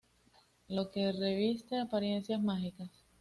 [0.69, 2.89] Lo que reviste apariencias mágicas.